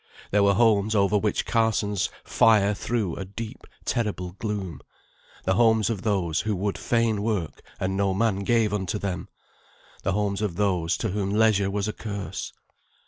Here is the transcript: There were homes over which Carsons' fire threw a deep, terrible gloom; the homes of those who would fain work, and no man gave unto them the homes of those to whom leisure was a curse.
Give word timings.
There 0.31 0.41
were 0.41 0.55
homes 0.55 0.95
over 0.95 1.15
which 1.15 1.45
Carsons' 1.45 2.09
fire 2.23 2.73
threw 2.73 3.15
a 3.15 3.23
deep, 3.23 3.61
terrible 3.85 4.31
gloom; 4.31 4.79
the 5.43 5.53
homes 5.53 5.91
of 5.91 6.01
those 6.01 6.39
who 6.41 6.55
would 6.55 6.75
fain 6.75 7.21
work, 7.21 7.61
and 7.79 7.95
no 7.95 8.15
man 8.15 8.39
gave 8.39 8.73
unto 8.73 8.97
them 8.97 9.27
the 10.01 10.13
homes 10.13 10.41
of 10.41 10.55
those 10.55 10.97
to 10.97 11.09
whom 11.09 11.29
leisure 11.29 11.69
was 11.69 11.87
a 11.87 11.93
curse. 11.93 12.51